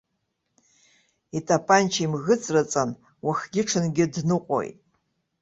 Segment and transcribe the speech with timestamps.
[1.37, 2.89] Итапанча имӷыҵраҵан,
[3.25, 4.77] уахгьы-ҽынгьы дныҟәоит.